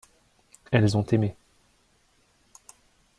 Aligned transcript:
Elles 0.71 0.95
ont 0.97 1.03
aimé. 1.05 1.35